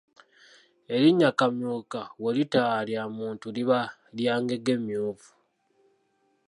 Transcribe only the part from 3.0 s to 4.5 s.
muntu liba lya